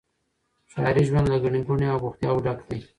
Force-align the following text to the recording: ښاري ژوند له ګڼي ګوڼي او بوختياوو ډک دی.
ښاري 0.71 1.03
ژوند 1.09 1.27
له 1.31 1.37
ګڼي 1.43 1.61
ګوڼي 1.67 1.87
او 1.91 1.97
بوختياوو 2.03 2.43
ډک 2.45 2.59
دی. 2.67 2.79